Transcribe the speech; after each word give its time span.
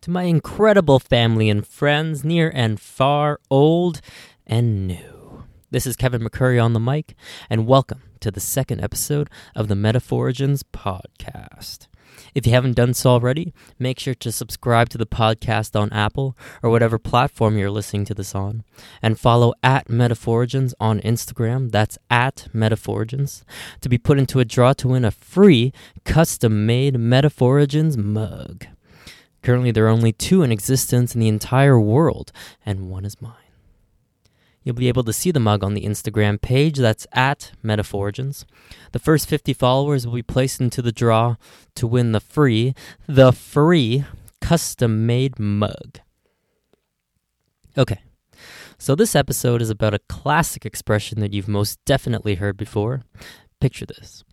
to 0.00 0.10
my 0.10 0.24
incredible 0.24 0.98
family 0.98 1.48
and 1.50 1.66
friends, 1.66 2.24
near 2.24 2.52
and 2.54 2.80
far, 2.80 3.40
old 3.50 4.00
and 4.46 4.86
new. 4.86 5.44
This 5.70 5.86
is 5.86 5.96
Kevin 5.96 6.22
McCurry 6.22 6.62
on 6.62 6.72
the 6.72 6.80
mic, 6.80 7.14
and 7.50 7.66
welcome 7.66 8.02
to 8.20 8.30
the 8.30 8.40
second 8.40 8.80
episode 8.80 9.28
of 9.56 9.68
the 9.68 9.74
Metaphorigins 9.74 10.62
podcast. 10.72 11.88
If 12.34 12.46
you 12.46 12.52
haven't 12.52 12.76
done 12.76 12.94
so 12.94 13.10
already, 13.10 13.52
make 13.78 13.98
sure 13.98 14.14
to 14.14 14.32
subscribe 14.32 14.88
to 14.90 14.98
the 14.98 15.06
podcast 15.06 15.78
on 15.78 15.92
Apple 15.92 16.36
or 16.62 16.70
whatever 16.70 16.98
platform 16.98 17.58
you're 17.58 17.70
listening 17.70 18.04
to 18.06 18.14
this 18.14 18.34
on, 18.34 18.62
and 19.02 19.18
follow 19.18 19.52
at 19.64 19.88
Metaphorigins 19.88 20.74
on 20.78 21.00
Instagram. 21.00 21.72
That's 21.72 21.98
at 22.08 22.48
Metaphorigins 22.54 23.42
to 23.80 23.88
be 23.88 23.98
put 23.98 24.18
into 24.18 24.40
a 24.40 24.44
draw 24.44 24.74
to 24.74 24.88
win 24.88 25.04
a 25.04 25.10
free 25.10 25.72
custom 26.04 26.66
made 26.66 26.94
Metaphorigins 26.94 27.96
mug. 27.96 28.66
Currently, 29.48 29.70
there 29.70 29.86
are 29.86 29.88
only 29.88 30.12
two 30.12 30.42
in 30.42 30.52
existence 30.52 31.14
in 31.14 31.22
the 31.22 31.28
entire 31.28 31.80
world, 31.80 32.32
and 32.66 32.90
one 32.90 33.06
is 33.06 33.22
mine. 33.22 33.32
You'll 34.62 34.74
be 34.74 34.88
able 34.88 35.04
to 35.04 35.12
see 35.14 35.30
the 35.30 35.40
mug 35.40 35.64
on 35.64 35.72
the 35.72 35.86
Instagram 35.86 36.38
page 36.38 36.76
that's 36.76 37.06
at 37.14 37.52
Metaphorigins. 37.64 38.44
The 38.92 38.98
first 38.98 39.26
50 39.26 39.54
followers 39.54 40.06
will 40.06 40.12
be 40.12 40.22
placed 40.22 40.60
into 40.60 40.82
the 40.82 40.92
draw 40.92 41.36
to 41.76 41.86
win 41.86 42.12
the 42.12 42.20
free, 42.20 42.74
the 43.06 43.32
free 43.32 44.04
custom 44.42 45.06
made 45.06 45.38
mug. 45.38 46.00
Okay, 47.78 48.02
so 48.76 48.94
this 48.94 49.16
episode 49.16 49.62
is 49.62 49.70
about 49.70 49.94
a 49.94 50.00
classic 50.10 50.66
expression 50.66 51.20
that 51.20 51.32
you've 51.32 51.48
most 51.48 51.82
definitely 51.86 52.34
heard 52.34 52.58
before. 52.58 53.00
Picture 53.60 53.86
this 53.86 54.24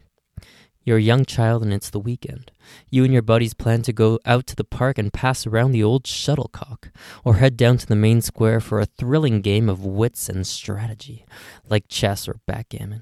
you're 0.85 0.97
a 0.97 1.01
young 1.01 1.25
child 1.25 1.63
and 1.63 1.73
it's 1.73 1.89
the 1.89 1.99
weekend. 1.99 2.51
You 2.89 3.03
and 3.03 3.11
your 3.11 3.23
buddies 3.23 3.53
plan 3.53 3.81
to 3.81 3.91
go 3.91 4.19
out 4.25 4.45
to 4.47 4.55
the 4.55 4.63
park 4.63 4.97
and 4.97 5.11
pass 5.11 5.45
around 5.45 5.71
the 5.71 5.83
old 5.83 6.07
shuttlecock, 6.07 6.91
or 7.23 7.35
head 7.35 7.57
down 7.57 7.77
to 7.79 7.87
the 7.87 7.95
main 7.95 8.21
square 8.21 8.61
for 8.61 8.79
a 8.79 8.85
thrilling 8.85 9.41
game 9.41 9.67
of 9.67 9.83
wits 9.83 10.29
and 10.29 10.45
strategy, 10.45 11.25
like 11.67 11.87
chess 11.89 12.27
or 12.27 12.39
backgammon. 12.45 13.01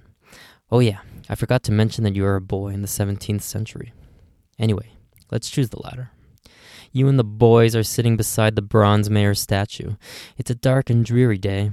Oh, 0.72 0.80
yeah, 0.80 1.00
I 1.30 1.36
forgot 1.36 1.62
to 1.64 1.72
mention 1.72 2.04
that 2.06 2.16
you 2.16 2.26
are 2.26 2.38
a 2.38 2.42
boy 2.42 2.70
in 2.70 2.82
the 2.82 2.88
17th 2.88 3.44
century. 3.44 3.94
Anyway, 4.58 4.94
let's 5.30 5.50
choose 5.50 5.70
the 5.70 5.82
latter. 5.82 6.12
You 6.92 7.08
and 7.08 7.20
the 7.20 7.24
boys 7.24 7.76
are 7.76 7.84
sitting 7.84 8.16
beside 8.16 8.56
the 8.56 8.62
bronze 8.62 9.10
mayor 9.10 9.36
statue. 9.36 9.96
It's 10.38 10.52
a 10.52 10.56
dark 10.56 10.90
and 10.90 11.04
dreary 11.04 11.38
day. 11.38 11.72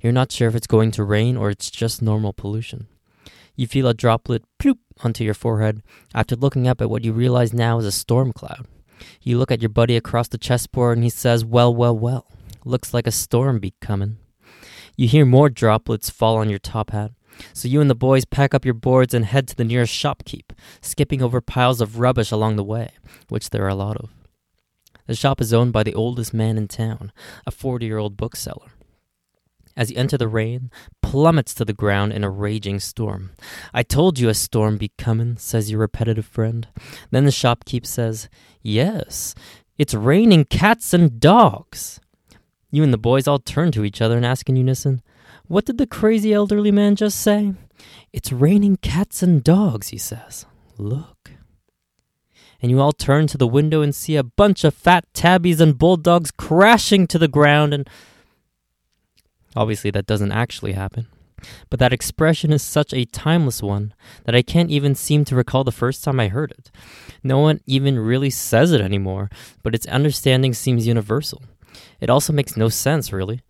You're 0.00 0.12
not 0.12 0.30
sure 0.30 0.48
if 0.48 0.54
it's 0.54 0.66
going 0.66 0.90
to 0.92 1.04
rain 1.04 1.36
or 1.36 1.50
it's 1.50 1.70
just 1.70 2.02
normal 2.02 2.32
pollution. 2.32 2.86
You 3.56 3.66
feel 3.66 3.88
a 3.88 3.94
droplet 3.94 4.44
ploop 4.58 4.78
onto 5.02 5.24
your 5.24 5.34
forehead 5.34 5.82
after 6.14 6.36
looking 6.36 6.66
up 6.68 6.80
at 6.80 6.90
what 6.90 7.04
you 7.04 7.12
realize 7.12 7.52
now 7.52 7.78
is 7.78 7.86
a 7.86 7.92
storm 7.92 8.32
cloud. 8.32 8.66
You 9.22 9.38
look 9.38 9.50
at 9.50 9.62
your 9.62 9.68
buddy 9.68 9.96
across 9.96 10.28
the 10.28 10.38
chessboard 10.38 10.98
and 10.98 11.04
he 11.04 11.10
says, 11.10 11.44
Well, 11.44 11.74
well, 11.74 11.96
well, 11.96 12.26
looks 12.64 12.92
like 12.92 13.06
a 13.06 13.12
storm 13.12 13.58
be 13.58 13.74
comin'. 13.80 14.18
You 14.96 15.08
hear 15.08 15.24
more 15.24 15.48
droplets 15.48 16.10
fall 16.10 16.36
on 16.36 16.50
your 16.50 16.58
top 16.58 16.90
hat. 16.90 17.12
So 17.54 17.68
you 17.68 17.80
and 17.80 17.88
the 17.88 17.94
boys 17.94 18.24
pack 18.24 18.54
up 18.54 18.64
your 18.64 18.74
boards 18.74 19.14
and 19.14 19.24
head 19.24 19.48
to 19.48 19.56
the 19.56 19.64
nearest 19.64 19.94
shopkeep, 19.94 20.52
skipping 20.82 21.22
over 21.22 21.40
piles 21.40 21.80
of 21.80 21.98
rubbish 21.98 22.30
along 22.30 22.56
the 22.56 22.64
way, 22.64 22.90
which 23.28 23.50
there 23.50 23.64
are 23.64 23.68
a 23.68 23.74
lot 23.74 23.96
of. 23.96 24.10
The 25.06 25.16
shop 25.16 25.40
is 25.40 25.52
owned 25.52 25.72
by 25.72 25.82
the 25.82 25.94
oldest 25.94 26.34
man 26.34 26.58
in 26.58 26.68
town, 26.68 27.12
a 27.46 27.50
40 27.50 27.86
year 27.86 27.98
old 27.98 28.16
bookseller. 28.16 28.72
As 29.76 29.90
you 29.90 29.96
enter 29.96 30.18
the 30.18 30.28
rain, 30.28 30.70
plummets 31.02 31.54
to 31.54 31.64
the 31.64 31.72
ground 31.72 32.12
in 32.12 32.24
a 32.24 32.30
raging 32.30 32.80
storm. 32.80 33.30
I 33.72 33.82
told 33.82 34.18
you 34.18 34.28
a 34.28 34.34
storm 34.34 34.78
be 34.78 34.92
comin', 34.98 35.36
says 35.36 35.70
your 35.70 35.80
repetitive 35.80 36.26
friend. 36.26 36.66
Then 37.10 37.24
the 37.24 37.30
shopkeep 37.30 37.86
says, 37.86 38.28
Yes, 38.62 39.34
it's 39.78 39.94
raining 39.94 40.44
cats 40.44 40.92
and 40.92 41.20
dogs. 41.20 42.00
You 42.70 42.82
and 42.82 42.92
the 42.92 42.98
boys 42.98 43.26
all 43.26 43.38
turn 43.38 43.72
to 43.72 43.84
each 43.84 44.02
other 44.02 44.16
and 44.16 44.26
ask 44.26 44.48
in 44.48 44.56
unison, 44.56 45.02
What 45.46 45.64
did 45.64 45.78
the 45.78 45.86
crazy 45.86 46.32
elderly 46.32 46.70
man 46.70 46.96
just 46.96 47.20
say? 47.20 47.54
It's 48.12 48.32
raining 48.32 48.76
cats 48.76 49.22
and 49.22 49.42
dogs, 49.42 49.88
he 49.88 49.98
says. 49.98 50.46
Look. 50.76 51.32
And 52.62 52.70
you 52.70 52.80
all 52.80 52.92
turn 52.92 53.26
to 53.28 53.38
the 53.38 53.46
window 53.46 53.80
and 53.80 53.94
see 53.94 54.16
a 54.16 54.22
bunch 54.22 54.64
of 54.64 54.74
fat 54.74 55.06
tabbies 55.14 55.60
and 55.60 55.78
bulldogs 55.78 56.30
crashing 56.30 57.06
to 57.06 57.18
the 57.18 57.28
ground 57.28 57.72
and 57.72 57.88
Obviously, 59.56 59.90
that 59.90 60.06
doesn't 60.06 60.32
actually 60.32 60.72
happen. 60.72 61.06
But 61.70 61.80
that 61.80 61.92
expression 61.92 62.52
is 62.52 62.62
such 62.62 62.92
a 62.92 63.06
timeless 63.06 63.62
one 63.62 63.94
that 64.24 64.34
I 64.34 64.42
can't 64.42 64.70
even 64.70 64.94
seem 64.94 65.24
to 65.26 65.36
recall 65.36 65.64
the 65.64 65.72
first 65.72 66.04
time 66.04 66.20
I 66.20 66.28
heard 66.28 66.52
it. 66.52 66.70
No 67.22 67.38
one 67.38 67.60
even 67.66 67.98
really 67.98 68.30
says 68.30 68.72
it 68.72 68.80
anymore, 68.80 69.30
but 69.62 69.74
its 69.74 69.86
understanding 69.86 70.52
seems 70.54 70.86
universal. 70.86 71.42
It 72.00 72.10
also 72.10 72.32
makes 72.32 72.56
no 72.56 72.68
sense, 72.68 73.12
really. 73.12 73.40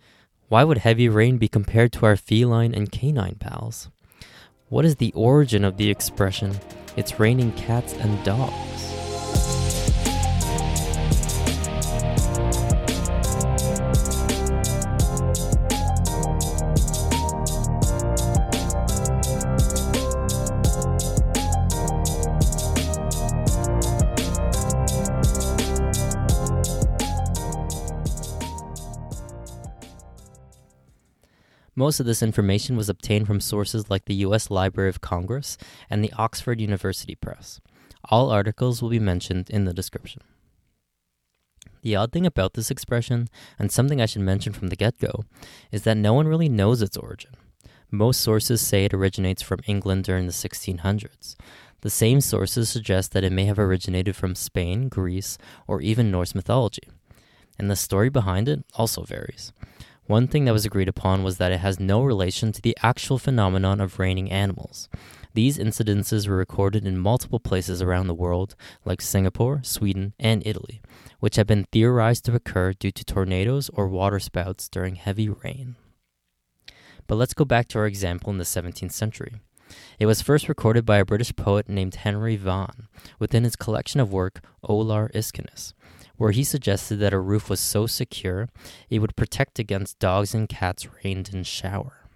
Why 0.49 0.65
would 0.65 0.79
heavy 0.79 1.09
rain 1.09 1.39
be 1.39 1.49
compared 1.49 1.93
to 1.95 2.07
our 2.07 2.17
feline 2.17 2.75
and 2.75 2.91
canine 2.91 3.37
pals? 3.37 3.89
What 4.69 4.85
is 4.85 4.97
the 4.97 5.13
origin 5.15 5.65
of 5.65 5.77
the 5.77 5.91
expression, 5.91 6.59
it's 6.97 7.19
raining 7.19 7.53
cats 7.53 7.93
and 7.95 8.25
dogs? 8.25 8.80
Most 31.81 31.99
of 31.99 32.05
this 32.05 32.23
information 32.23 32.77
was 32.77 32.91
obtained 32.91 33.27
from 33.27 33.41
sources 33.41 33.89
like 33.89 34.05
the 34.05 34.17
U.S. 34.27 34.51
Library 34.51 34.91
of 34.91 35.01
Congress 35.01 35.57
and 35.89 36.05
the 36.05 36.13
Oxford 36.19 36.61
University 36.61 37.15
Press. 37.15 37.59
All 38.11 38.29
articles 38.29 38.83
will 38.83 38.91
be 38.91 38.99
mentioned 38.99 39.49
in 39.49 39.65
the 39.65 39.73
description. 39.73 40.21
The 41.81 41.97
odd 41.97 42.13
thing 42.13 42.27
about 42.27 42.53
this 42.53 42.71
expression, 42.71 43.31
and 43.59 43.73
something 43.73 43.99
I 43.99 44.05
should 44.05 44.21
mention 44.21 44.53
from 44.53 44.69
the 44.69 44.77
get 44.77 44.99
go, 44.99 45.25
is 45.73 45.85
that 45.85 45.97
no 45.97 46.13
one 46.13 46.29
really 46.29 46.51
knows 46.51 46.83
its 46.83 46.99
origin. 46.99 47.31
Most 47.91 48.21
sources 48.21 48.61
say 48.61 48.85
it 48.85 48.93
originates 48.93 49.41
from 49.41 49.61
England 49.67 50.05
during 50.05 50.27
the 50.27 50.35
1600s. 50.35 51.35
The 51.81 51.89
same 51.89 52.21
sources 52.21 52.69
suggest 52.69 53.13
that 53.13 53.25
it 53.25 53.33
may 53.33 53.47
have 53.47 53.59
originated 53.59 54.15
from 54.17 54.35
Spain, 54.35 54.91
Greece, 54.91 55.39
or 55.67 55.81
even 55.81 56.11
Norse 56.11 56.35
mythology. 56.35 56.91
And 57.59 57.71
the 57.71 57.75
story 57.75 58.11
behind 58.11 58.51
it 58.51 58.67
also 58.75 59.03
varies. 59.05 59.55
One 60.11 60.27
thing 60.27 60.45
that 60.47 60.53
was 60.53 60.65
agreed 60.65 60.89
upon 60.89 61.23
was 61.23 61.39
that 61.39 61.53
it 61.53 61.61
has 61.61 61.79
no 61.79 62.03
relation 62.03 62.51
to 62.51 62.61
the 62.61 62.77
actual 62.83 63.17
phenomenon 63.17 63.81
of 63.81 64.01
raining 64.01 64.29
animals. 64.29 64.89
These 65.35 65.57
incidences 65.57 66.27
were 66.27 66.35
recorded 66.35 66.85
in 66.85 66.99
multiple 66.99 67.39
places 67.39 67.81
around 67.81 68.09
the 68.09 68.15
world, 68.15 68.57
like 68.85 69.01
Singapore, 69.01 69.61
Sweden, 69.63 70.15
and 70.19 70.45
Italy, 70.45 70.83
which 71.21 71.37
have 71.37 71.47
been 71.47 71.65
theorized 71.71 72.25
to 72.25 72.35
occur 72.35 72.73
due 72.73 72.91
to 72.91 73.05
tornadoes 73.05 73.71
or 73.73 73.87
waterspouts 73.87 74.69
during 74.69 74.97
heavy 74.97 75.29
rain. 75.29 75.77
But 77.07 77.15
let's 77.15 77.33
go 77.33 77.45
back 77.45 77.69
to 77.69 77.79
our 77.79 77.87
example 77.87 78.33
in 78.33 78.39
the 78.39 78.45
17th 78.45 78.91
century. 78.91 79.37
It 80.01 80.07
was 80.07 80.23
first 80.23 80.49
recorded 80.49 80.85
by 80.85 80.99
a 80.99 81.05
British 81.05 81.37
poet 81.37 81.69
named 81.69 81.95
Henry 81.95 82.35
Vaughan 82.35 82.89
within 83.21 83.45
his 83.45 83.55
collection 83.55 84.01
of 84.01 84.13
work 84.13 84.41
Olor 84.65 85.13
Iscanus, 85.13 85.73
where 86.21 86.33
he 86.33 86.45
suggested 86.45 86.97
that 86.97 87.15
a 87.15 87.19
roof 87.19 87.49
was 87.49 87.59
so 87.59 87.87
secure 87.87 88.47
it 88.91 88.99
would 88.99 89.17
protect 89.17 89.59
against 89.59 89.99
dogs 89.99 90.35
and 90.35 90.51
cats 90.51 90.87
rained 91.03 91.31
in 91.33 91.43
shower. 91.43 92.11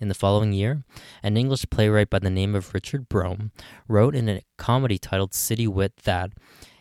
In 0.00 0.08
the 0.08 0.14
following 0.14 0.52
year, 0.52 0.82
an 1.22 1.36
English 1.36 1.66
playwright 1.70 2.10
by 2.10 2.18
the 2.18 2.28
name 2.28 2.56
of 2.56 2.74
Richard 2.74 3.08
Brome 3.08 3.52
wrote 3.86 4.16
in 4.16 4.28
a 4.28 4.42
comedy 4.58 4.98
titled 4.98 5.32
City 5.32 5.68
Wit 5.68 5.92
that 6.02 6.32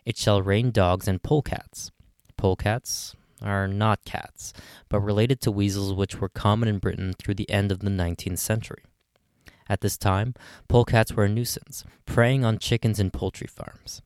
it 0.03 0.17
shall 0.17 0.41
rain 0.41 0.71
dogs 0.71 1.07
and 1.07 1.21
polecats. 1.21 1.91
Polecats 2.35 3.13
are 3.39 3.67
not 3.67 4.03
cats, 4.03 4.53
but 4.89 5.01
related 5.01 5.39
to 5.41 5.51
weasels 5.51 5.93
which 5.93 6.19
were 6.19 6.29
common 6.29 6.67
in 6.67 6.79
Britain 6.79 7.13
through 7.13 7.35
the 7.35 7.49
end 7.51 7.71
of 7.71 7.81
the 7.81 7.91
19th 7.91 8.39
century. 8.39 8.85
At 9.69 9.81
this 9.81 9.99
time, 9.99 10.33
polecats 10.67 11.13
were 11.13 11.25
a 11.25 11.29
nuisance, 11.29 11.83
preying 12.07 12.43
on 12.43 12.57
chickens 12.57 12.99
in 12.99 13.11
poultry 13.11 13.45
farms. 13.45 14.01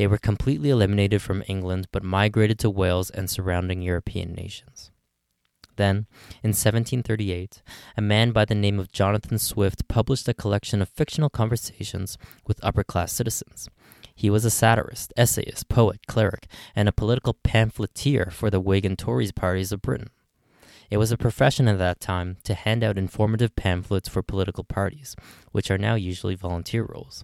They 0.00 0.06
were 0.06 0.16
completely 0.16 0.70
eliminated 0.70 1.20
from 1.20 1.44
England 1.46 1.88
but 1.92 2.02
migrated 2.02 2.58
to 2.60 2.70
Wales 2.70 3.10
and 3.10 3.28
surrounding 3.28 3.82
European 3.82 4.32
nations. 4.32 4.90
Then, 5.76 6.06
in 6.42 6.54
1738, 6.56 7.60
a 7.98 8.00
man 8.00 8.32
by 8.32 8.46
the 8.46 8.54
name 8.54 8.78
of 8.78 8.90
Jonathan 8.92 9.38
Swift 9.38 9.88
published 9.88 10.26
a 10.26 10.32
collection 10.32 10.80
of 10.80 10.88
fictional 10.88 11.28
conversations 11.28 12.16
with 12.46 12.64
upper 12.64 12.82
class 12.82 13.12
citizens. 13.12 13.68
He 14.14 14.30
was 14.30 14.46
a 14.46 14.50
satirist, 14.50 15.12
essayist, 15.18 15.68
poet, 15.68 16.06
cleric, 16.06 16.46
and 16.74 16.88
a 16.88 16.92
political 16.92 17.34
pamphleteer 17.34 18.30
for 18.32 18.48
the 18.48 18.58
Whig 18.58 18.86
and 18.86 18.98
Tory 18.98 19.28
parties 19.36 19.70
of 19.70 19.82
Britain. 19.82 20.08
It 20.90 20.96
was 20.96 21.12
a 21.12 21.18
profession 21.18 21.68
at 21.68 21.76
that 21.76 22.00
time 22.00 22.38
to 22.44 22.54
hand 22.54 22.82
out 22.82 22.96
informative 22.96 23.54
pamphlets 23.54 24.08
for 24.08 24.22
political 24.22 24.64
parties, 24.64 25.14
which 25.52 25.70
are 25.70 25.76
now 25.76 25.94
usually 25.94 26.36
volunteer 26.36 26.86
roles. 26.88 27.22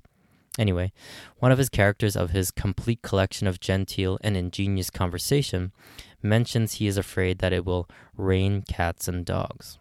Anyway, 0.58 0.93
one 1.38 1.53
of 1.53 1.58
his 1.58 1.69
characters 1.69 2.17
of 2.17 2.31
his 2.31 2.50
complete 2.50 3.03
collection 3.03 3.47
of 3.47 3.61
genteel 3.61 4.19
and 4.23 4.37
ingenious 4.37 4.91
conversation 4.91 5.73
mentions 6.23 6.75
he 6.75 6.87
is 6.87 6.97
afraid 6.97 7.38
that 7.38 7.53
it 7.53 7.64
will 7.64 7.88
rain 8.17 8.62
cats 8.62 9.06
and 9.06 9.25
dogs. 9.25 9.79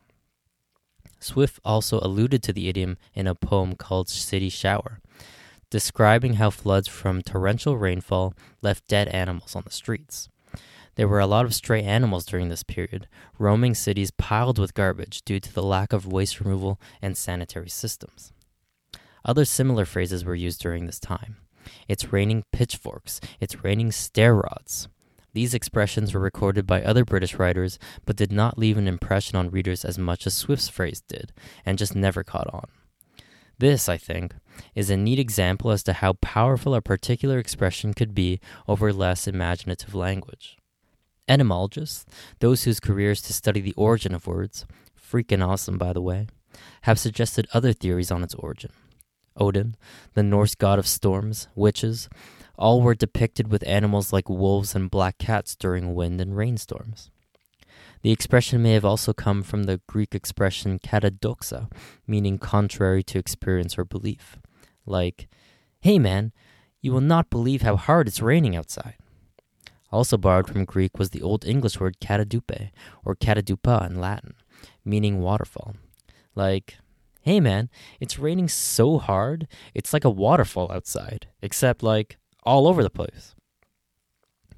Swift 1.19 1.60
also 1.63 2.00
alluded 2.01 2.44
to 2.44 2.54
the 2.54 2.68
idiom 2.68 2.98
in 3.13 3.25
a 3.25 3.36
poem 3.36 3.75
called 3.75 4.10
City 4.10 4.50
Shower, 4.50 5.00
describing 5.69 6.36
how 6.36 6.50
floods 6.50 6.88
from 6.88 7.21
torrential 7.21 7.78
rainfall 7.78 8.33
left 8.62 8.88
dead 8.88 9.07
animals 9.07 9.56
on 9.56 9.63
the 9.63 9.71
streets. 9.71 10.30
There 10.95 11.07
were 11.07 11.19
a 11.19 11.28
lot 11.28 11.45
of 11.45 11.56
stray 11.56 11.83
animals 11.83 12.25
during 12.25 12.50
this 12.50 12.63
period, 12.63 13.07
roaming 13.39 13.75
cities 13.75 14.12
piled 14.12 14.60
with 14.60 14.74
garbage 14.74 15.24
due 15.24 15.39
to 15.39 15.54
the 15.54 15.63
lack 15.63 15.94
of 15.94 16.06
waste 16.06 16.39
removal 16.39 16.80
and 17.01 17.18
sanitary 17.18 17.69
systems. 17.69 18.31
Other 19.25 19.44
similar 19.44 19.86
phrases 19.86 20.24
were 20.24 20.36
used 20.36 20.62
during 20.62 20.86
this 20.86 21.00
time. 21.00 21.38
It's 21.88 22.13
raining 22.13 22.44
pitchforks, 22.51 23.19
it's 23.39 23.63
raining 23.63 23.92
stair 23.92 24.36
rods. 24.36 24.88
These 25.33 25.54
expressions 25.54 26.13
were 26.13 26.22
recorded 26.22 26.66
by 26.66 26.81
other 26.81 27.04
British 27.04 27.36
writers, 27.36 27.77
but 28.06 28.16
did 28.16 28.31
not 28.31 28.57
leave 28.57 28.77
an 28.77 28.88
impression 28.88 29.36
on 29.36 29.50
readers 29.50 29.83
as 29.83 29.98
much 29.98 30.25
as 30.25 30.33
Swift's 30.33 30.69
phrase 30.69 31.01
did, 31.10 31.33
and 31.66 31.77
just 31.77 31.95
never 31.95 32.24
caught 32.24 32.48
on. 32.54 32.69
This, 33.57 33.89
I 33.89 33.98
think, 33.98 34.36
is 34.75 34.89
a 34.89 34.98
neat 34.98 35.19
example 35.19 35.71
as 35.71 35.81
to 35.83 35.94
how 35.94 36.13
powerful 36.13 36.75
a 36.75 36.81
particular 36.81 37.39
expression 37.39 37.94
could 37.94 38.13
be 38.13 38.39
over 38.68 38.94
less 38.94 39.28
imaginative 39.28 39.95
language. 39.95 40.57
Etymologists, 41.28 42.06
those 42.39 42.63
whose 42.63 42.80
career 42.80 43.12
is 43.12 43.21
to 43.24 43.33
study 43.33 43.60
the 43.60 43.74
origin 43.74 44.13
of 44.13 44.28
words, 44.28 44.66
freaking 44.95 45.45
awesome 45.45 45.78
by 45.78 45.94
the 45.94 46.01
way, 46.01 46.28
have 46.83 47.00
suggested 47.00 47.48
other 47.54 47.74
theories 47.74 48.12
on 48.12 48.24
its 48.24 48.36
origin. 48.36 48.71
Odin, 49.37 49.75
the 50.13 50.23
Norse 50.23 50.55
god 50.55 50.79
of 50.79 50.87
storms, 50.87 51.47
witches, 51.55 52.09
all 52.57 52.81
were 52.81 52.95
depicted 52.95 53.49
with 53.49 53.67
animals 53.67 54.13
like 54.13 54.29
wolves 54.29 54.75
and 54.75 54.89
black 54.89 55.17
cats 55.17 55.55
during 55.55 55.93
wind 55.93 56.21
and 56.21 56.37
rainstorms. 56.37 57.09
The 58.01 58.11
expression 58.11 58.61
may 58.61 58.73
have 58.73 58.85
also 58.85 59.13
come 59.13 59.41
from 59.43 59.63
the 59.63 59.81
Greek 59.87 60.13
expression 60.13 60.79
katadoxa, 60.79 61.71
meaning 62.05 62.37
contrary 62.37 63.03
to 63.03 63.19
experience 63.19 63.77
or 63.77 63.83
belief. 63.83 64.37
Like, 64.85 65.27
hey 65.81 65.97
man, 65.99 66.31
you 66.81 66.91
will 66.91 67.01
not 67.01 67.29
believe 67.29 67.63
how 67.63 67.75
hard 67.75 68.07
it's 68.07 68.21
raining 68.21 68.55
outside. 68.55 68.95
Also 69.91 70.17
borrowed 70.17 70.47
from 70.47 70.65
Greek 70.65 70.99
was 70.99 71.09
the 71.09 71.21
Old 71.21 71.45
English 71.45 71.79
word 71.79 71.97
katadupe, 71.99 72.69
or 73.03 73.15
katadupa 73.15 73.89
in 73.89 73.99
Latin, 73.99 74.35
meaning 74.83 75.19
waterfall. 75.21 75.75
Like, 76.35 76.77
hey 77.25 77.39
man, 77.39 77.69
it's 78.00 78.19
raining 78.19 78.48
so 78.48 79.00
hard, 79.00 79.48
it's 79.74 79.94
like 79.94 80.06
a 80.06 80.10
waterfall 80.10 80.72
outside, 80.72 81.27
except 81.42 81.81
like 81.81 82.18
all 82.44 82.68
over 82.68 82.83
the 82.83 82.89
place. 82.89 83.33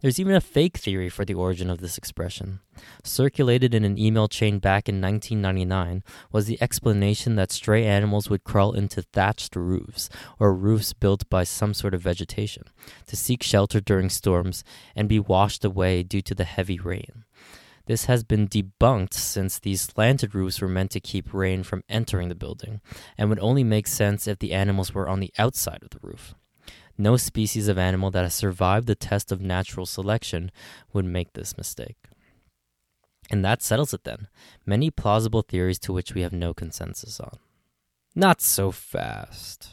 There's 0.02 0.20
even 0.20 0.36
a 0.36 0.42
fake 0.42 0.78
theory 0.78 1.10
for 1.10 1.24
the 1.24 1.34
origin 1.34 1.70
of 1.70 1.80
this 1.80 1.98
expression. 1.98 2.60
Circulated 3.04 3.74
in 3.74 3.86
an 3.86 3.98
email 3.98 4.28
chain 4.28 4.60
back 4.60 4.88
in 4.88 5.02
1999 5.02 6.04
was 6.32 6.46
the 6.46 6.62
explanation 6.62 7.36
that 7.36 7.54
stray 7.54 7.86
animals 7.86 8.30
would 8.30 8.44
crawl 8.44 8.74
into 8.74 9.02
thatched 9.02 9.56
roofs, 9.56 10.10
or 10.38 10.54
roofs 10.54 10.92
built 10.92 11.28
by 11.30 11.44
some 11.44 11.74
sort 11.74 11.96
of 11.96 12.02
vegetation, 12.02 12.66
to 13.08 13.16
seek 13.16 13.42
shelter 13.42 13.80
during 13.80 14.10
storms 14.10 14.64
and 14.94 15.10
be 15.10 15.20
washed 15.20 15.64
away 15.66 16.04
due 16.04 16.22
to 16.22 16.36
the 16.36 16.44
heavy 16.44 16.78
rain. 16.78 17.24
This 17.88 18.06
has 18.06 18.24
been 18.24 18.50
debunked 18.50 19.14
since 19.14 19.60
these 19.60 19.82
slanted 19.82 20.36
roofs 20.36 20.62
were 20.62 20.68
meant 20.68 20.92
to 20.92 21.00
keep 21.00 21.34
rain 21.34 21.64
from 21.64 21.84
entering 21.88 22.28
the 22.28 22.36
building, 22.36 22.82
and 23.18 23.30
would 23.30 23.40
only 23.40 23.64
make 23.64 23.88
sense 23.88 24.28
if 24.28 24.40
the 24.40 24.54
animals 24.54 24.94
were 24.94 25.08
on 25.08 25.22
the 25.22 25.34
outside 25.38 25.82
of 25.82 25.90
the 25.92 26.00
roof. 26.02 26.36
No 26.98 27.16
species 27.16 27.70
of 27.70 27.78
animal 27.78 28.12
that 28.12 28.24
has 28.24 28.34
survived 28.34 28.88
the 28.88 28.96
test 28.96 29.32
of 29.32 29.40
natural 29.40 29.86
selection 29.86 30.52
would 30.92 31.06
make 31.06 31.34
this 31.34 31.58
mistake. 31.58 31.98
And 33.32 33.44
that 33.46 33.62
settles 33.62 33.94
it 33.94 34.04
then. 34.04 34.28
Many 34.66 34.90
plausible 34.90 35.42
theories 35.42 35.80
to 35.80 35.94
which 35.94 36.14
we 36.14 36.22
have 36.22 36.34
no 36.34 36.54
consensus 36.54 37.20
on. 37.20 37.38
Not 38.16 38.42
so 38.42 38.72
fast. 38.72 39.70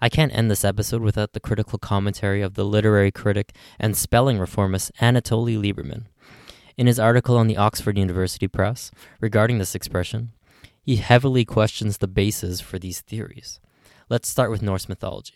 I 0.00 0.08
can't 0.08 0.34
end 0.34 0.50
this 0.50 0.64
episode 0.64 1.02
without 1.02 1.34
the 1.34 1.40
critical 1.40 1.78
commentary 1.78 2.40
of 2.40 2.54
the 2.54 2.64
literary 2.64 3.10
critic 3.10 3.54
and 3.78 3.96
spelling 3.96 4.38
reformist 4.38 4.92
Anatoly 4.98 5.58
Liberman. 5.58 6.06
In 6.80 6.86
his 6.86 6.98
article 6.98 7.36
on 7.36 7.46
the 7.46 7.58
Oxford 7.58 7.98
University 7.98 8.48
Press 8.48 8.90
regarding 9.20 9.58
this 9.58 9.74
expression, 9.74 10.32
he 10.80 10.96
heavily 10.96 11.44
questions 11.44 11.98
the 11.98 12.08
basis 12.08 12.62
for 12.62 12.78
these 12.78 13.02
theories. 13.02 13.60
Let's 14.08 14.30
start 14.30 14.50
with 14.50 14.62
Norse 14.62 14.88
mythology. 14.88 15.34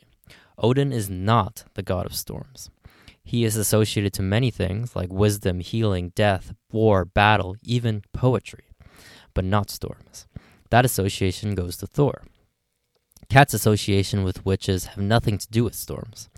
Odin 0.56 0.90
is 0.90 1.10
not 1.10 1.64
the 1.74 1.82
god 1.82 2.06
of 2.06 2.14
storms. 2.14 2.70
He 3.22 3.44
is 3.44 3.56
associated 3.56 4.14
to 4.14 4.22
many 4.22 4.50
things 4.50 4.96
like 4.96 5.12
wisdom, 5.12 5.60
healing, 5.60 6.12
death, 6.14 6.54
war, 6.72 7.04
battle, 7.04 7.56
even 7.62 8.04
poetry, 8.14 8.64
but 9.34 9.44
not 9.44 9.68
storms. 9.68 10.26
That 10.70 10.86
association 10.86 11.54
goes 11.54 11.76
to 11.76 11.86
Thor. 11.86 12.22
Cat's 13.34 13.52
association 13.52 14.22
with 14.22 14.46
witches 14.46 14.84
have 14.86 14.98
nothing 14.98 15.38
to 15.38 15.48
do 15.50 15.64
with 15.64 15.74
storms. 15.74 16.28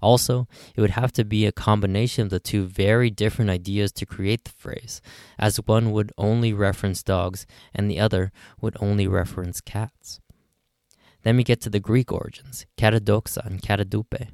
Also, 0.00 0.48
it 0.74 0.80
would 0.80 0.92
have 0.92 1.12
to 1.12 1.22
be 1.22 1.44
a 1.44 1.52
combination 1.52 2.22
of 2.22 2.30
the 2.30 2.40
two 2.40 2.64
very 2.64 3.10
different 3.10 3.50
ideas 3.50 3.92
to 3.92 4.06
create 4.06 4.44
the 4.44 4.52
phrase, 4.52 5.02
as 5.38 5.58
one 5.58 5.92
would 5.92 6.12
only 6.16 6.54
reference 6.54 7.02
dogs 7.02 7.46
and 7.74 7.90
the 7.90 8.00
other 8.00 8.32
would 8.58 8.74
only 8.80 9.06
reference 9.06 9.60
cats. 9.60 10.18
Then 11.24 11.36
we 11.36 11.44
get 11.44 11.60
to 11.60 11.68
the 11.68 11.78
Greek 11.78 12.10
origins, 12.10 12.64
katadoxa 12.78 13.44
and 13.44 13.60
katadupe. 13.60 14.28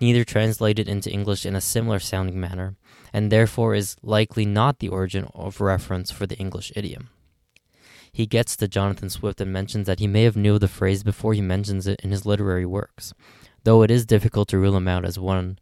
Neither 0.00 0.24
translated 0.24 0.88
into 0.88 1.08
English 1.08 1.46
in 1.46 1.54
a 1.54 1.60
similar 1.60 2.00
sounding 2.00 2.40
manner, 2.40 2.74
and 3.12 3.30
therefore 3.30 3.76
is 3.76 3.94
likely 4.02 4.44
not 4.44 4.80
the 4.80 4.88
origin 4.88 5.28
of 5.32 5.60
reference 5.60 6.10
for 6.10 6.26
the 6.26 6.36
English 6.36 6.72
idiom. 6.74 7.10
He 8.14 8.26
gets 8.26 8.54
to 8.56 8.68
Jonathan 8.68 9.10
Swift 9.10 9.40
and 9.40 9.52
mentions 9.52 9.88
that 9.88 9.98
he 9.98 10.06
may 10.06 10.22
have 10.22 10.36
knew 10.36 10.56
the 10.56 10.68
phrase 10.68 11.02
before 11.02 11.34
he 11.34 11.40
mentions 11.40 11.88
it 11.88 12.00
in 12.04 12.12
his 12.12 12.24
literary 12.24 12.64
works, 12.64 13.12
though 13.64 13.82
it 13.82 13.90
is 13.90 14.06
difficult 14.06 14.46
to 14.50 14.58
rule 14.58 14.76
him 14.76 14.86
out 14.86 15.04
as 15.04 15.18
one 15.18 15.58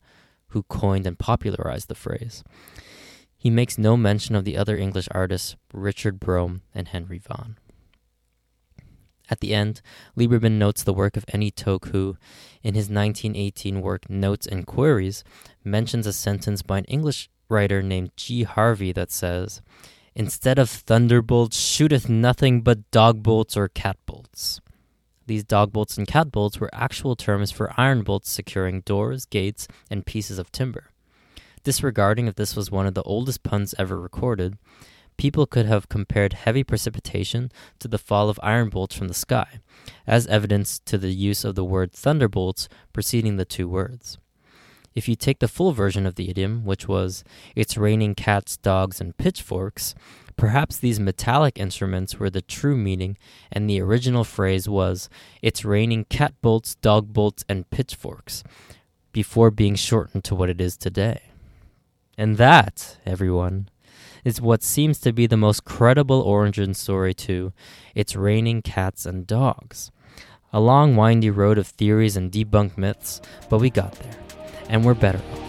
who 0.48 0.62
coined 0.64 1.06
and 1.06 1.18
popularized 1.18 1.88
the 1.88 1.94
phrase. 1.94 2.44
He 3.38 3.48
makes 3.48 3.78
no 3.78 3.96
mention 3.96 4.36
of 4.36 4.44
the 4.44 4.58
other 4.58 4.76
English 4.76 5.08
artists, 5.12 5.56
Richard 5.72 6.20
Brome 6.20 6.60
and 6.74 6.88
Henry 6.88 7.18
Vaughan. 7.18 7.56
At 9.30 9.40
the 9.40 9.54
end, 9.54 9.80
Liberman 10.14 10.58
notes 10.58 10.82
the 10.82 10.92
work 10.92 11.16
of 11.16 11.24
Eni 11.28 11.54
Toke, 11.54 11.86
who, 11.86 12.18
in 12.62 12.74
his 12.74 12.90
1918 12.90 13.80
work 13.80 14.10
Notes 14.10 14.46
and 14.46 14.66
Queries, 14.66 15.24
mentions 15.64 16.06
a 16.06 16.12
sentence 16.12 16.60
by 16.60 16.76
an 16.76 16.84
English 16.84 17.30
writer 17.48 17.82
named 17.82 18.10
G. 18.14 18.42
Harvey 18.42 18.92
that 18.92 19.10
says, 19.10 19.62
Instead 20.14 20.58
of 20.58 20.68
thunderbolts, 20.68 21.58
shooteth 21.58 22.08
nothing 22.08 22.60
but 22.60 22.90
dog 22.90 23.22
bolts 23.22 23.56
or 23.56 23.68
cat 23.68 23.96
bolts. 24.04 24.60
These 25.26 25.44
dog 25.44 25.72
bolts 25.72 25.96
and 25.96 26.06
cat 26.06 26.30
bolts 26.30 26.60
were 26.60 26.70
actual 26.72 27.16
terms 27.16 27.50
for 27.50 27.72
iron 27.78 28.02
bolts 28.02 28.30
securing 28.30 28.80
doors, 28.80 29.24
gates, 29.24 29.68
and 29.90 30.04
pieces 30.04 30.38
of 30.38 30.52
timber. 30.52 30.90
Disregarding 31.64 32.26
if 32.26 32.34
this 32.34 32.56
was 32.56 32.70
one 32.70 32.86
of 32.86 32.94
the 32.94 33.02
oldest 33.04 33.42
puns 33.42 33.74
ever 33.78 33.98
recorded, 33.98 34.58
people 35.16 35.46
could 35.46 35.64
have 35.64 35.88
compared 35.88 36.32
heavy 36.32 36.64
precipitation 36.64 37.50
to 37.78 37.88
the 37.88 37.98
fall 37.98 38.28
of 38.28 38.40
iron 38.42 38.68
bolts 38.68 38.94
from 38.94 39.08
the 39.08 39.14
sky, 39.14 39.60
as 40.06 40.26
evidence 40.26 40.78
to 40.80 40.98
the 40.98 41.12
use 41.12 41.44
of 41.44 41.54
the 41.54 41.64
word 41.64 41.92
thunderbolts 41.92 42.68
preceding 42.92 43.36
the 43.36 43.44
two 43.44 43.68
words. 43.68 44.18
If 44.94 45.08
you 45.08 45.16
take 45.16 45.38
the 45.38 45.48
full 45.48 45.72
version 45.72 46.06
of 46.06 46.16
the 46.16 46.28
idiom, 46.28 46.64
which 46.64 46.86
was, 46.88 47.24
it's 47.56 47.76
raining 47.76 48.14
cats, 48.14 48.56
dogs, 48.56 49.00
and 49.00 49.16
pitchforks, 49.16 49.94
perhaps 50.36 50.76
these 50.76 51.00
metallic 51.00 51.58
instruments 51.58 52.18
were 52.18 52.30
the 52.30 52.42
true 52.42 52.76
meaning, 52.76 53.16
and 53.50 53.68
the 53.68 53.80
original 53.80 54.24
phrase 54.24 54.68
was, 54.68 55.08
it's 55.40 55.64
raining 55.64 56.04
cat 56.04 56.34
bolts, 56.42 56.74
dog 56.76 57.12
bolts, 57.12 57.44
and 57.48 57.70
pitchforks, 57.70 58.44
before 59.12 59.50
being 59.50 59.74
shortened 59.74 60.24
to 60.24 60.34
what 60.34 60.50
it 60.50 60.60
is 60.60 60.76
today. 60.76 61.20
And 62.18 62.36
that, 62.36 62.98
everyone, 63.06 63.68
is 64.24 64.40
what 64.40 64.62
seems 64.62 65.00
to 65.00 65.12
be 65.12 65.26
the 65.26 65.36
most 65.36 65.64
credible 65.64 66.20
origin 66.20 66.74
story 66.74 67.14
to 67.14 67.52
It's 67.94 68.14
Raining 68.14 68.62
Cats 68.62 69.06
and 69.06 69.26
Dogs. 69.26 69.90
A 70.52 70.60
long, 70.60 70.96
windy 70.96 71.30
road 71.30 71.56
of 71.58 71.66
theories 71.66 72.16
and 72.16 72.30
debunked 72.30 72.76
myths, 72.76 73.20
but 73.48 73.58
we 73.58 73.70
got 73.70 73.92
there, 73.92 74.12
and 74.72 74.84
we're 74.84 74.94
better 74.94 75.41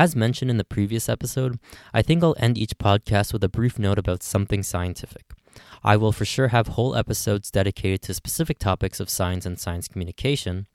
As 0.00 0.16
mentioned 0.16 0.50
in 0.50 0.56
the 0.56 0.64
previous 0.64 1.10
episode, 1.10 1.58
I 1.92 2.00
think 2.00 2.24
I'll 2.24 2.34
end 2.38 2.56
each 2.56 2.78
podcast 2.78 3.34
with 3.34 3.44
a 3.44 3.50
brief 3.50 3.78
note 3.78 3.98
about 3.98 4.22
something 4.22 4.62
scientific. 4.62 5.24
I 5.84 5.98
will 5.98 6.10
for 6.10 6.24
sure 6.24 6.48
have 6.48 6.68
whole 6.68 6.96
episodes 6.96 7.50
dedicated 7.50 8.00
to 8.04 8.14
specific 8.14 8.58
topics 8.58 8.98
of 8.98 9.10
science 9.10 9.44
and 9.44 9.60
science 9.60 9.88
communication, 9.88 10.68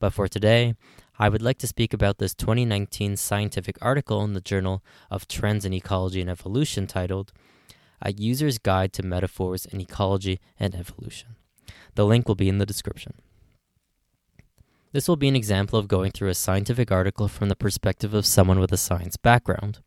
but 0.00 0.12
for 0.12 0.26
today, 0.26 0.74
I 1.16 1.28
would 1.28 1.42
like 1.42 1.58
to 1.58 1.68
speak 1.68 1.94
about 1.94 2.18
this 2.18 2.34
2019 2.34 3.16
scientific 3.16 3.78
article 3.80 4.24
in 4.24 4.32
the 4.32 4.40
Journal 4.40 4.82
of 5.12 5.28
Trends 5.28 5.64
in 5.64 5.72
Ecology 5.72 6.20
and 6.20 6.28
Evolution 6.28 6.88
titled 6.88 7.32
A 8.00 8.12
User's 8.12 8.58
Guide 8.58 8.92
to 8.94 9.04
Metaphors 9.04 9.64
in 9.64 9.80
Ecology 9.80 10.40
and 10.58 10.74
Evolution. 10.74 11.36
The 11.94 12.04
link 12.04 12.26
will 12.26 12.34
be 12.34 12.48
in 12.48 12.58
the 12.58 12.66
description. 12.66 13.14
This 14.92 15.08
will 15.08 15.16
be 15.16 15.28
an 15.28 15.36
example 15.36 15.78
of 15.78 15.88
going 15.88 16.10
through 16.10 16.28
a 16.28 16.34
scientific 16.34 16.92
article 16.92 17.26
from 17.26 17.48
the 17.48 17.56
perspective 17.56 18.12
of 18.12 18.26
someone 18.26 18.60
with 18.60 18.72
a 18.72 18.76
science 18.76 19.16
background. 19.16 19.78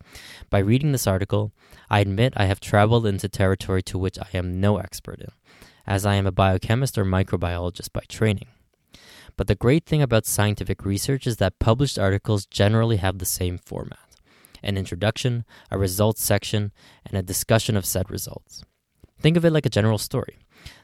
By 0.50 0.58
reading 0.58 0.90
this 0.90 1.06
article, 1.06 1.52
I 1.88 2.00
admit 2.00 2.34
I 2.36 2.46
have 2.46 2.58
traveled 2.58 3.06
into 3.06 3.28
territory 3.28 3.84
to 3.84 3.98
which 3.98 4.18
I 4.18 4.28
am 4.34 4.60
no 4.60 4.78
expert 4.78 5.20
in, 5.20 5.30
as 5.86 6.04
I 6.04 6.16
am 6.16 6.26
a 6.26 6.32
biochemist 6.32 6.98
or 6.98 7.04
microbiologist 7.04 7.92
by 7.92 8.02
training. 8.08 8.48
But 9.36 9.46
the 9.46 9.54
great 9.54 9.86
thing 9.86 10.02
about 10.02 10.26
scientific 10.26 10.84
research 10.84 11.24
is 11.26 11.36
that 11.36 11.60
published 11.60 12.00
articles 12.00 12.44
generally 12.44 12.96
have 12.96 13.18
the 13.18 13.26
same 13.26 13.58
format 13.58 13.98
an 14.62 14.76
introduction, 14.76 15.44
a 15.70 15.78
results 15.78 16.24
section, 16.24 16.72
and 17.04 17.16
a 17.16 17.22
discussion 17.22 17.76
of 17.76 17.86
said 17.86 18.10
results. 18.10 18.64
Think 19.20 19.36
of 19.36 19.44
it 19.44 19.52
like 19.52 19.66
a 19.66 19.70
general 19.70 19.98
story. 19.98 20.38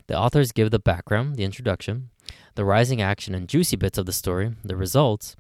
The 0.07 0.17
authors 0.17 0.53
give 0.53 0.71
the 0.71 0.79
background, 0.79 1.35
the 1.35 1.43
introduction, 1.43 2.11
the 2.55 2.65
rising 2.65 3.01
action 3.01 3.35
and 3.35 3.49
juicy 3.49 3.77
bits 3.77 3.99
of 3.99 4.07
the 4.07 4.13
story, 4.13 4.55
the 4.65 4.77
results, 4.77 5.37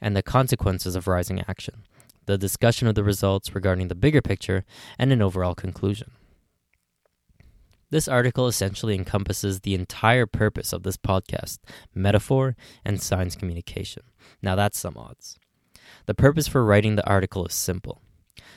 and 0.00 0.16
the 0.16 0.22
consequences 0.22 0.96
of 0.96 1.06
rising 1.06 1.42
action, 1.48 1.84
the 2.26 2.38
discussion 2.38 2.88
of 2.88 2.94
the 2.94 3.04
results 3.04 3.54
regarding 3.54 3.88
the 3.88 3.94
bigger 3.94 4.20
picture, 4.20 4.64
and 4.98 5.12
an 5.12 5.22
overall 5.22 5.54
conclusion. 5.54 6.10
This 7.90 8.08
article 8.08 8.48
essentially 8.48 8.96
encompasses 8.96 9.60
the 9.60 9.74
entire 9.74 10.26
purpose 10.26 10.72
of 10.72 10.82
this 10.82 10.96
podcast 10.96 11.58
metaphor 11.94 12.56
and 12.84 13.00
science 13.00 13.36
communication. 13.36 14.02
Now, 14.42 14.56
that's 14.56 14.78
some 14.78 14.96
odds. 14.96 15.38
The 16.06 16.14
purpose 16.14 16.48
for 16.48 16.64
writing 16.64 16.96
the 16.96 17.06
article 17.06 17.46
is 17.46 17.54
simple. 17.54 18.02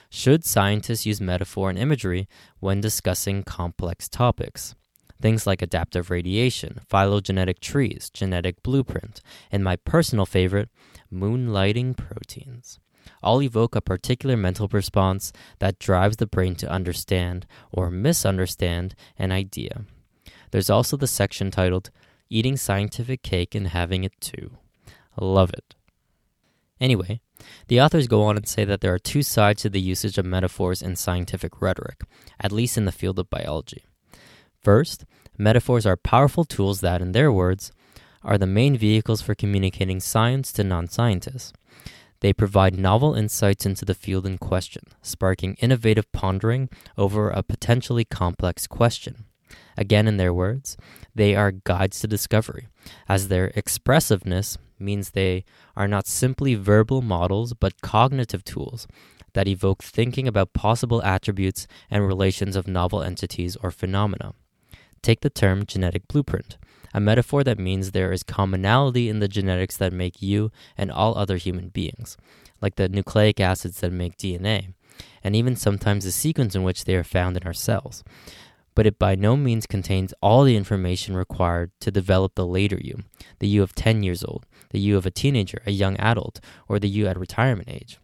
Should 0.09 0.43
scientists 0.43 1.05
use 1.05 1.21
metaphor 1.21 1.69
and 1.69 1.77
imagery 1.77 2.27
when 2.59 2.81
discussing 2.81 3.43
complex 3.43 4.09
topics? 4.09 4.73
Things 5.21 5.45
like 5.45 5.61
adaptive 5.61 6.09
radiation, 6.09 6.79
phylogenetic 6.87 7.59
trees, 7.59 8.09
genetic 8.09 8.63
blueprint, 8.63 9.21
and 9.51 9.63
my 9.63 9.75
personal 9.75 10.25
favorite, 10.25 10.69
moonlighting 11.13 11.97
proteins. 11.97 12.79
All 13.21 13.41
evoke 13.41 13.75
a 13.75 13.81
particular 13.81 14.37
mental 14.37 14.67
response 14.69 15.33
that 15.59 15.79
drives 15.79 16.17
the 16.17 16.27
brain 16.27 16.55
to 16.55 16.69
understand 16.69 17.45
or 17.71 17.89
misunderstand 17.89 18.95
an 19.17 19.31
idea. 19.31 19.85
There's 20.51 20.69
also 20.69 20.95
the 20.95 21.07
section 21.07 21.51
titled 21.51 21.89
Eating 22.29 22.55
Scientific 22.55 23.21
Cake 23.21 23.55
and 23.55 23.67
Having 23.67 24.05
It 24.05 24.19
Too. 24.21 24.57
Love 25.19 25.51
it. 25.51 25.75
Anyway, 26.79 27.19
the 27.67 27.81
authors 27.81 28.07
go 28.07 28.23
on 28.23 28.37
and 28.37 28.47
say 28.47 28.63
that 28.63 28.79
there 28.79 28.93
are 28.93 28.99
two 28.99 29.21
sides 29.21 29.63
to 29.63 29.69
the 29.69 29.81
usage 29.81 30.17
of 30.17 30.25
metaphors 30.25 30.81
in 30.81 30.95
scientific 30.95 31.61
rhetoric, 31.61 32.01
at 32.39 32.53
least 32.53 32.77
in 32.77 32.85
the 32.85 32.91
field 32.91 33.19
of 33.19 33.29
biology. 33.29 33.83
First, 34.69 35.03
metaphors 35.35 35.87
are 35.87 35.97
powerful 35.97 36.45
tools 36.45 36.81
that, 36.81 37.01
in 37.01 37.11
their 37.11 37.31
words, 37.31 37.71
are 38.23 38.37
the 38.37 38.45
main 38.45 38.77
vehicles 38.77 39.19
for 39.19 39.33
communicating 39.33 39.99
science 39.99 40.51
to 40.53 40.63
non 40.63 40.87
scientists. 40.87 41.53
They 42.19 42.33
provide 42.33 42.77
novel 42.77 43.15
insights 43.15 43.65
into 43.65 43.83
the 43.83 43.95
field 43.95 44.27
in 44.27 44.37
question, 44.37 44.83
sparking 45.01 45.55
innovative 45.55 46.11
pondering 46.11 46.69
over 46.99 47.31
a 47.31 47.41
potentially 47.41 48.05
complex 48.05 48.67
question. 48.67 49.25
Again, 49.75 50.07
in 50.07 50.17
their 50.17 50.35
words, 50.35 50.77
they 51.15 51.35
are 51.35 51.51
guides 51.51 51.99
to 52.01 52.07
discovery, 52.07 52.67
as 53.07 53.27
their 53.27 53.47
expressiveness 53.55 54.59
means 54.77 55.09
they 55.09 55.45
are 55.75 55.87
not 55.87 56.05
simply 56.05 56.53
verbal 56.53 57.01
models 57.01 57.55
but 57.55 57.81
cognitive 57.81 58.43
tools 58.43 58.85
that 59.33 59.47
evoke 59.47 59.81
thinking 59.81 60.27
about 60.27 60.53
possible 60.53 61.01
attributes 61.01 61.65
and 61.89 62.05
relations 62.05 62.55
of 62.55 62.67
novel 62.67 63.01
entities 63.01 63.57
or 63.63 63.71
phenomena. 63.71 64.35
Take 65.01 65.21
the 65.21 65.29
term 65.29 65.65
genetic 65.65 66.07
blueprint, 66.07 66.57
a 66.93 66.99
metaphor 66.99 67.43
that 67.43 67.59
means 67.59 67.91
there 67.91 68.11
is 68.11 68.23
commonality 68.23 69.09
in 69.09 69.19
the 69.19 69.27
genetics 69.27 69.77
that 69.77 69.93
make 69.93 70.21
you 70.21 70.51
and 70.77 70.91
all 70.91 71.17
other 71.17 71.37
human 71.37 71.69
beings, 71.69 72.17
like 72.61 72.75
the 72.75 72.89
nucleic 72.89 73.39
acids 73.39 73.79
that 73.79 73.91
make 73.91 74.17
DNA, 74.17 74.73
and 75.23 75.35
even 75.35 75.55
sometimes 75.55 76.03
the 76.03 76.11
sequence 76.11 76.55
in 76.55 76.63
which 76.63 76.85
they 76.85 76.95
are 76.95 77.03
found 77.03 77.37
in 77.37 77.43
our 77.43 77.53
cells. 77.53 78.03
But 78.75 78.85
it 78.85 78.99
by 78.99 79.15
no 79.15 79.35
means 79.35 79.65
contains 79.65 80.13
all 80.21 80.43
the 80.43 80.55
information 80.55 81.15
required 81.15 81.71
to 81.81 81.91
develop 81.91 82.35
the 82.35 82.45
later 82.45 82.79
you, 82.79 83.03
the 83.39 83.47
you 83.47 83.63
of 83.63 83.75
10 83.75 84.03
years 84.03 84.23
old, 84.23 84.45
the 84.69 84.79
you 84.79 84.97
of 84.97 85.05
a 85.05 85.11
teenager, 85.11 85.61
a 85.65 85.71
young 85.71 85.97
adult, 85.97 86.39
or 86.67 86.79
the 86.79 86.89
you 86.89 87.07
at 87.07 87.19
retirement 87.19 87.69
age. 87.69 87.99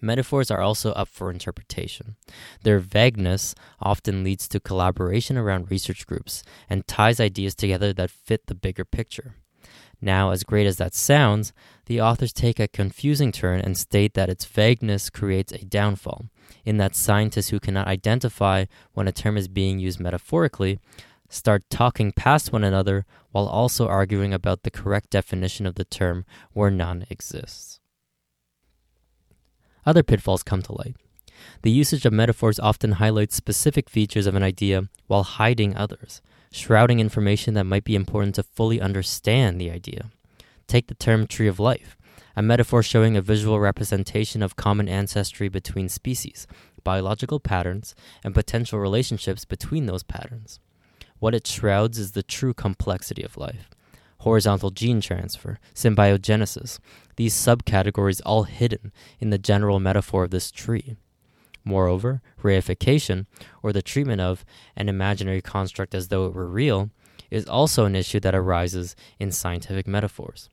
Metaphors 0.00 0.50
are 0.50 0.60
also 0.60 0.92
up 0.92 1.08
for 1.08 1.30
interpretation. 1.30 2.16
Their 2.62 2.78
vagueness 2.78 3.54
often 3.80 4.24
leads 4.24 4.48
to 4.48 4.60
collaboration 4.60 5.36
around 5.36 5.70
research 5.70 6.06
groups 6.06 6.42
and 6.68 6.86
ties 6.86 7.20
ideas 7.20 7.54
together 7.54 7.92
that 7.92 8.10
fit 8.10 8.46
the 8.46 8.54
bigger 8.54 8.84
picture. 8.84 9.36
Now, 10.00 10.30
as 10.30 10.44
great 10.44 10.66
as 10.66 10.78
that 10.78 10.94
sounds, 10.94 11.52
the 11.86 12.00
authors 12.00 12.32
take 12.32 12.58
a 12.58 12.68
confusing 12.68 13.32
turn 13.32 13.60
and 13.60 13.76
state 13.76 14.14
that 14.14 14.30
its 14.30 14.46
vagueness 14.46 15.10
creates 15.10 15.52
a 15.52 15.64
downfall, 15.64 16.26
in 16.64 16.78
that 16.78 16.96
scientists 16.96 17.48
who 17.48 17.60
cannot 17.60 17.86
identify 17.86 18.64
when 18.94 19.06
a 19.06 19.12
term 19.12 19.36
is 19.36 19.48
being 19.48 19.78
used 19.78 20.00
metaphorically 20.00 20.78
start 21.30 21.62
talking 21.70 22.12
past 22.12 22.52
one 22.52 22.64
another 22.64 23.06
while 23.30 23.46
also 23.46 23.86
arguing 23.86 24.34
about 24.34 24.62
the 24.62 24.70
correct 24.70 25.10
definition 25.10 25.64
of 25.64 25.76
the 25.76 25.84
term 25.84 26.24
where 26.52 26.70
none 26.70 27.06
exists. 27.08 27.80
Other 29.86 30.02
pitfalls 30.02 30.42
come 30.42 30.62
to 30.62 30.72
light. 30.72 30.96
The 31.62 31.70
usage 31.70 32.04
of 32.04 32.12
metaphors 32.12 32.58
often 32.58 32.92
highlights 32.92 33.36
specific 33.36 33.88
features 33.88 34.26
of 34.26 34.34
an 34.34 34.42
idea 34.42 34.88
while 35.06 35.22
hiding 35.22 35.76
others, 35.76 36.20
shrouding 36.52 37.00
information 37.00 37.54
that 37.54 37.64
might 37.64 37.84
be 37.84 37.94
important 37.94 38.34
to 38.34 38.42
fully 38.42 38.80
understand 38.80 39.60
the 39.60 39.70
idea. 39.70 40.10
Take 40.66 40.88
the 40.88 40.94
term 40.94 41.26
tree 41.26 41.48
of 41.48 41.58
life, 41.58 41.96
a 42.36 42.42
metaphor 42.42 42.82
showing 42.82 43.16
a 43.16 43.22
visual 43.22 43.58
representation 43.58 44.42
of 44.42 44.56
common 44.56 44.88
ancestry 44.88 45.48
between 45.48 45.88
species, 45.88 46.46
biological 46.84 47.40
patterns, 47.40 47.94
and 48.24 48.34
potential 48.34 48.78
relationships 48.78 49.44
between 49.44 49.86
those 49.86 50.02
patterns. 50.02 50.60
What 51.18 51.34
it 51.34 51.46
shrouds 51.46 51.98
is 51.98 52.12
the 52.12 52.22
true 52.22 52.54
complexity 52.54 53.22
of 53.22 53.36
life 53.36 53.68
horizontal 54.20 54.70
gene 54.70 55.00
transfer, 55.00 55.58
symbiogenesis, 55.74 56.78
these 57.16 57.34
subcategories 57.34 58.20
all 58.24 58.44
hidden 58.44 58.92
in 59.18 59.30
the 59.30 59.38
general 59.38 59.80
metaphor 59.80 60.24
of 60.24 60.30
this 60.30 60.50
tree. 60.50 60.96
Moreover, 61.64 62.22
reification, 62.42 63.26
or 63.62 63.72
the 63.72 63.82
treatment 63.82 64.20
of 64.20 64.44
an 64.76 64.88
imaginary 64.88 65.42
construct 65.42 65.94
as 65.94 66.08
though 66.08 66.26
it 66.26 66.34
were 66.34 66.46
real, 66.46 66.90
is 67.30 67.46
also 67.46 67.84
an 67.84 67.94
issue 67.94 68.20
that 68.20 68.34
arises 68.34 68.96
in 69.18 69.30
scientific 69.30 69.86
metaphors. 69.86 70.48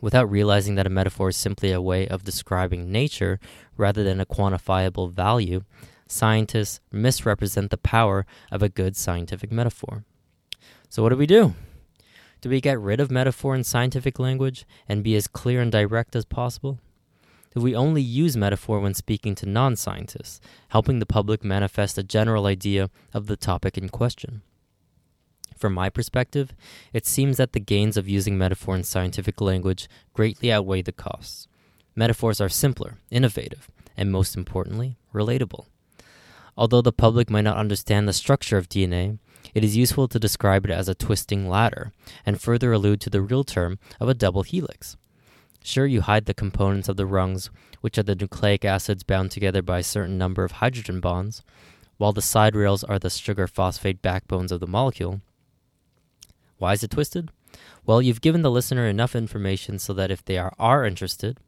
Without 0.00 0.30
realizing 0.30 0.74
that 0.74 0.86
a 0.86 0.90
metaphor 0.90 1.28
is 1.28 1.36
simply 1.36 1.72
a 1.72 1.80
way 1.80 2.08
of 2.08 2.24
describing 2.24 2.90
nature 2.90 3.38
rather 3.76 4.02
than 4.02 4.20
a 4.20 4.26
quantifiable 4.26 5.10
value, 5.10 5.62
scientists 6.08 6.80
misrepresent 6.90 7.70
the 7.70 7.78
power 7.78 8.26
of 8.50 8.62
a 8.62 8.68
good 8.68 8.96
scientific 8.96 9.52
metaphor. 9.52 10.04
So, 10.88 11.02
what 11.02 11.10
do 11.10 11.16
we 11.16 11.26
do? 11.26 11.54
Do 12.42 12.50
we 12.50 12.60
get 12.60 12.80
rid 12.80 12.98
of 12.98 13.08
metaphor 13.08 13.54
in 13.54 13.62
scientific 13.62 14.18
language 14.18 14.66
and 14.88 15.04
be 15.04 15.14
as 15.14 15.28
clear 15.28 15.60
and 15.60 15.70
direct 15.70 16.16
as 16.16 16.24
possible? 16.24 16.80
Do 17.54 17.60
we 17.60 17.76
only 17.76 18.02
use 18.02 18.36
metaphor 18.36 18.80
when 18.80 18.94
speaking 18.94 19.36
to 19.36 19.46
non 19.46 19.76
scientists, 19.76 20.40
helping 20.70 20.98
the 20.98 21.06
public 21.06 21.44
manifest 21.44 21.98
a 21.98 22.02
general 22.02 22.46
idea 22.46 22.90
of 23.14 23.28
the 23.28 23.36
topic 23.36 23.78
in 23.78 23.88
question? 23.88 24.42
From 25.56 25.72
my 25.72 25.88
perspective, 25.88 26.52
it 26.92 27.06
seems 27.06 27.36
that 27.36 27.52
the 27.52 27.60
gains 27.60 27.96
of 27.96 28.08
using 28.08 28.36
metaphor 28.36 28.74
in 28.74 28.82
scientific 28.82 29.40
language 29.40 29.88
greatly 30.12 30.50
outweigh 30.50 30.82
the 30.82 30.90
costs. 30.90 31.46
Metaphors 31.94 32.40
are 32.40 32.48
simpler, 32.48 32.98
innovative, 33.08 33.70
and 33.96 34.10
most 34.10 34.34
importantly, 34.36 34.96
relatable. 35.14 35.66
Although 36.56 36.82
the 36.82 36.92
public 36.92 37.30
might 37.30 37.42
not 37.42 37.56
understand 37.56 38.08
the 38.08 38.12
structure 38.12 38.56
of 38.58 38.68
DNA, 38.68 39.18
it 39.54 39.64
is 39.64 39.76
useful 39.76 40.08
to 40.08 40.18
describe 40.18 40.64
it 40.64 40.70
as 40.70 40.88
a 40.88 40.94
twisting 40.94 41.48
ladder, 41.48 41.92
and 42.24 42.40
further 42.40 42.72
allude 42.72 43.00
to 43.02 43.10
the 43.10 43.20
real 43.20 43.44
term 43.44 43.78
of 44.00 44.08
a 44.08 44.14
double 44.14 44.42
helix. 44.42 44.96
Sure, 45.62 45.86
you 45.86 46.00
hide 46.00 46.26
the 46.26 46.34
components 46.34 46.88
of 46.88 46.96
the 46.96 47.06
rungs, 47.06 47.50
which 47.80 47.98
are 47.98 48.02
the 48.02 48.14
nucleic 48.14 48.64
acids 48.64 49.02
bound 49.02 49.30
together 49.30 49.62
by 49.62 49.78
a 49.78 49.84
certain 49.84 50.18
number 50.18 50.44
of 50.44 50.52
hydrogen 50.52 51.00
bonds, 51.00 51.42
while 51.98 52.12
the 52.12 52.22
side 52.22 52.56
rails 52.56 52.82
are 52.82 52.98
the 52.98 53.10
sugar 53.10 53.46
phosphate 53.46 54.02
backbones 54.02 54.50
of 54.50 54.60
the 54.60 54.66
molecule. 54.66 55.20
Why 56.58 56.72
is 56.72 56.82
it 56.82 56.90
twisted? 56.90 57.30
Well, 57.84 58.02
you've 58.02 58.20
given 58.20 58.42
the 58.42 58.50
listener 58.50 58.86
enough 58.86 59.14
information 59.14 59.78
so 59.78 59.92
that 59.94 60.10
if 60.10 60.24
they 60.24 60.38
are, 60.38 60.52
are 60.58 60.84
interested, 60.84 61.38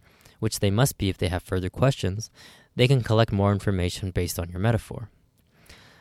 which 0.40 0.61
they 0.61 0.70
must 0.70 0.99
be 0.99 1.08
if 1.08 1.18
they 1.18 1.28
have 1.28 1.42
further 1.42 1.70
questions, 1.70 2.30
they 2.76 2.88
can 2.88 3.02
collect 3.02 3.32
more 3.32 3.52
information 3.52 4.11
based 4.11 4.38
on 4.38 4.50
your 4.50 4.61
metaphor. 4.61 5.08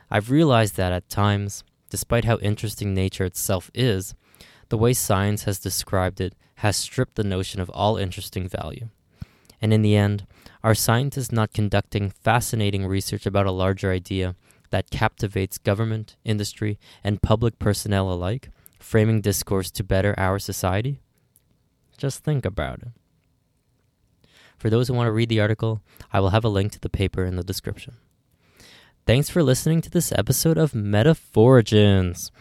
I've 0.10 0.31
realized 0.31 0.75
that 0.77 0.91
at 0.91 1.10
times, 1.10 1.63
despite 1.93 2.25
how 2.25 2.39
interesting 2.39 2.91
nature 2.91 3.23
itself 3.23 3.69
is, 3.71 4.15
the 4.69 4.77
way 4.79 4.93
science 4.93 5.43
has 5.43 5.59
described 5.59 6.19
it 6.19 6.33
has 6.55 6.75
stripped 6.75 7.13
the 7.13 7.23
notion 7.23 7.62
of 7.62 7.69
all 7.69 7.97
interesting 7.97 8.50
value. 8.50 8.89
And 9.62 9.71
in 9.71 9.83
the 9.83 9.95
end, 9.95 10.25
are 10.63 10.73
scientists 10.73 11.31
not 11.31 11.53
conducting 11.53 12.09
fascinating 12.09 12.88
research 12.88 13.27
about 13.27 13.45
a 13.45 13.51
larger 13.51 13.91
idea 13.91 14.33
that 14.71 14.89
captivates 14.89 15.59
government, 15.59 16.15
industry, 16.25 16.79
and 17.03 17.21
public 17.21 17.59
personnel 17.59 18.12
alike, 18.12 18.50
framing 18.79 19.21
discourse 19.21 19.69
to 19.69 19.83
better 19.83 20.15
our 20.17 20.39
society? 20.39 21.00
Just 21.95 22.23
think 22.23 22.43
about 22.43 22.81
it. 22.81 22.88
For 24.57 24.71
those 24.71 24.88
who 24.88 24.95
want 24.95 25.05
to 25.05 25.12
read 25.12 25.29
the 25.29 25.41
article, 25.41 25.83
I 26.12 26.21
will 26.21 26.31
have 26.31 26.43
a 26.43 26.50
link 26.50 26.71
to 26.71 26.79
the 26.79 26.89
paper 26.89 27.23
in 27.23 27.35
the 27.35 27.43
description. 27.43 27.97
Thanks 29.05 29.29
for 29.29 29.43
listening 29.43 29.81
to 29.81 29.89
this 29.89 30.13
episode 30.13 30.57
of 30.57 30.72
Metaphorigins. 30.72 32.31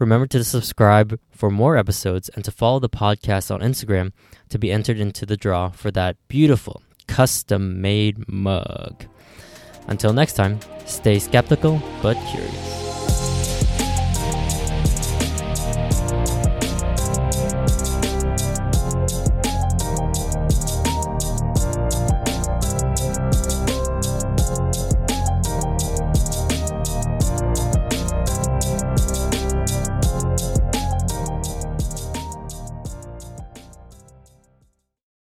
Remember 0.00 0.26
to 0.26 0.42
subscribe 0.42 1.20
for 1.30 1.52
more 1.52 1.76
episodes 1.76 2.28
and 2.30 2.44
to 2.44 2.50
follow 2.50 2.80
the 2.80 2.88
podcast 2.88 3.54
on 3.54 3.60
Instagram 3.60 4.10
to 4.48 4.58
be 4.58 4.72
entered 4.72 4.98
into 4.98 5.24
the 5.24 5.36
draw 5.36 5.68
for 5.68 5.92
that 5.92 6.16
beautiful 6.26 6.82
custom 7.06 7.80
made 7.80 8.28
mug. 8.28 9.04
Until 9.86 10.12
next 10.12 10.32
time, 10.32 10.58
stay 10.84 11.20
skeptical 11.20 11.80
but 12.02 12.16
curious. 12.26 12.79